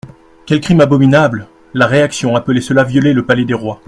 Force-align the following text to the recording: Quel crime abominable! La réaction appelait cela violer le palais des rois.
Quel 0.47 0.61
crime 0.61 0.81
abominable! 0.81 1.47
La 1.75 1.85
réaction 1.85 2.35
appelait 2.35 2.59
cela 2.59 2.83
violer 2.83 3.13
le 3.13 3.23
palais 3.23 3.45
des 3.45 3.53
rois. 3.53 3.79